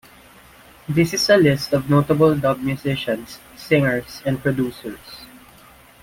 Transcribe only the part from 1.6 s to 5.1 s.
of notable dub musicians, singers and producers.